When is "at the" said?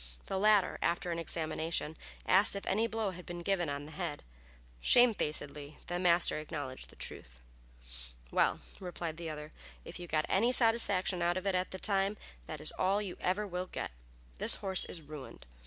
11.53-11.77